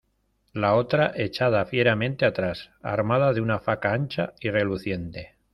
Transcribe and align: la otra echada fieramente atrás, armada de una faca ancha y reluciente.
la 0.53 0.73
otra 0.73 1.11
echada 1.15 1.63
fieramente 1.65 2.25
atrás, 2.25 2.71
armada 2.81 3.33
de 3.33 3.41
una 3.41 3.59
faca 3.59 3.93
ancha 3.93 4.33
y 4.39 4.49
reluciente. 4.49 5.35